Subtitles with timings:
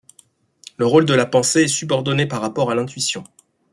[0.77, 3.23] Le rôle de la pensée est subordonné par rapport à l'intuition.